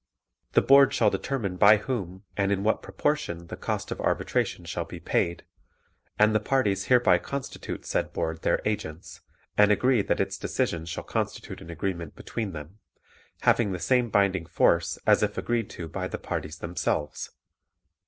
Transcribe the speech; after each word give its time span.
The 0.53 0.63
Board 0.63 0.95
shall 0.95 1.11
determine 1.11 1.57
by 1.57 1.77
whom 1.77 2.23
and 2.35 2.51
in 2.51 2.63
what 2.63 2.81
proportion 2.81 3.45
the 3.45 3.55
cost 3.55 3.91
of 3.91 4.01
arbitration 4.01 4.65
shall 4.65 4.83
be 4.83 4.99
paid, 4.99 5.45
and 6.17 6.33
the 6.33 6.39
parties 6.39 6.85
hereby 6.85 7.19
constitute 7.19 7.85
said 7.85 8.11
Board 8.11 8.41
their 8.41 8.63
agents 8.65 9.21
and 9.59 9.71
agree 9.71 10.01
that 10.01 10.19
its 10.19 10.39
decision 10.39 10.87
shall 10.87 11.03
constitute 11.03 11.61
an 11.61 11.69
agreement 11.69 12.15
between 12.15 12.51
them, 12.51 12.79
having 13.41 13.73
the 13.73 13.79
same 13.79 14.09
binding 14.09 14.47
force 14.47 14.97
as 15.05 15.21
if 15.21 15.37
agreed 15.37 15.69
to 15.69 15.87
by 15.87 16.07
the 16.07 16.17
parties 16.17 16.57
themselves. 16.57 17.29